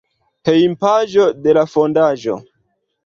[0.51, 2.39] Hejmpaĝo de la fondaĵo.